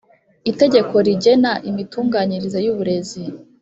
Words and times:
Itegeko 0.51 0.95
rigena 1.05 1.51
imitunganyirize 1.69 2.59
y 2.65 2.69
uburezi 2.73 3.21